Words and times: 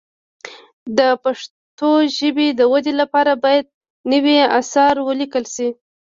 د 0.97 0.99
پښتو 1.23 1.91
ژبې 2.17 2.47
د 2.59 2.61
ودې 2.71 2.93
لپاره 3.01 3.31
باید 3.43 3.65
نوي 4.11 4.37
اثار 4.59 4.95
ولیکل 5.07 5.45
شي. 5.55 5.69